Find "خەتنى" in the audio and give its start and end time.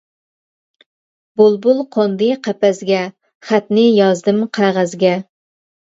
3.51-3.87